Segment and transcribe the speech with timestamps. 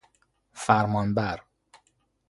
[0.53, 1.39] فرمان بر